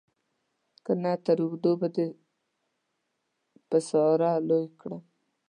[0.83, 2.07] که نه تر اوږده به دې
[3.69, 5.03] په ساره لوی کړم.